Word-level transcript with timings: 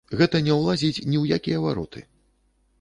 Гэта 0.19 0.39
не 0.47 0.53
ўлазіць 0.59 1.03
ні 1.11 1.17
ў 1.21 1.39
якія 1.39 1.63
вароты. 1.69 2.05